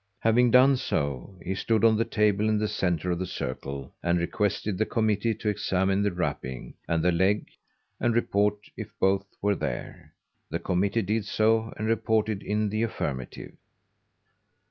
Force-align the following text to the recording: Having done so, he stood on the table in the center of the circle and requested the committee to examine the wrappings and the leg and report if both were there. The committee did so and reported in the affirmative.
Having 0.21 0.49
done 0.49 0.77
so, 0.77 1.37
he 1.45 1.53
stood 1.53 1.85
on 1.85 1.95
the 1.95 2.03
table 2.05 2.49
in 2.49 2.57
the 2.57 2.67
center 2.67 3.11
of 3.11 3.19
the 3.19 3.27
circle 3.27 3.93
and 4.01 4.17
requested 4.17 4.79
the 4.79 4.85
committee 4.87 5.35
to 5.35 5.47
examine 5.47 6.01
the 6.01 6.11
wrappings 6.11 6.73
and 6.87 7.03
the 7.03 7.11
leg 7.11 7.45
and 7.99 8.15
report 8.15 8.55
if 8.75 8.97
both 8.99 9.27
were 9.43 9.53
there. 9.55 10.15
The 10.49 10.57
committee 10.57 11.03
did 11.03 11.25
so 11.27 11.71
and 11.77 11.87
reported 11.87 12.41
in 12.41 12.69
the 12.69 12.81
affirmative. 12.81 13.53